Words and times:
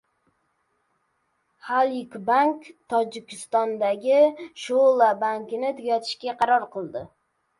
"Xalyk 1.67 2.15
Bank" 2.29 2.71
Tojikistondagi 2.93 4.17
sho‘’ba 4.63 5.09
bankini 5.27 5.71
tugatishga 5.81 6.33
qaror 6.41 6.67
qildi 6.77 7.07